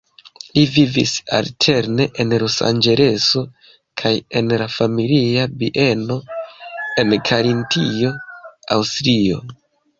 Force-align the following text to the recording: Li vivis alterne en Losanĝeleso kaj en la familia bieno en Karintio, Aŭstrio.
Li 0.53 0.61
vivis 0.75 1.11
alterne 1.39 2.07
en 2.23 2.33
Losanĝeleso 2.43 3.43
kaj 4.03 4.15
en 4.43 4.51
la 4.63 4.69
familia 4.79 5.47
bieno 5.61 6.19
en 7.05 7.17
Karintio, 7.31 8.15
Aŭstrio. 8.81 9.43